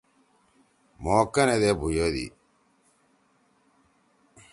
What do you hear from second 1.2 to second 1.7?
کنے